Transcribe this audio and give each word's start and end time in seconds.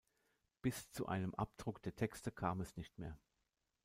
Bis 0.63 0.89
zu 0.89 1.05
einem 1.05 1.35
Abdruck 1.35 1.83
der 1.83 1.95
Texte 1.95 2.31
kam 2.31 2.59
es 2.59 2.75
nicht 2.75 2.97
mehr. 2.97 3.19